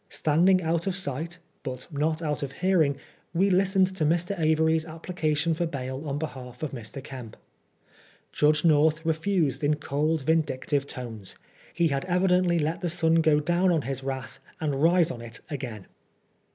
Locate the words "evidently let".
12.05-12.81